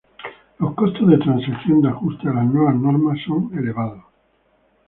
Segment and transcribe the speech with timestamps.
[0.57, 4.03] Los costos de transacción de ajuste a las nuevas normas son elevados.